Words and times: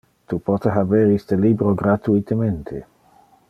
Tu 0.31 0.37
pote 0.45 0.71
haber 0.77 1.11
iste 1.17 1.39
libro 1.43 1.75
gratuitemente. 1.83 2.83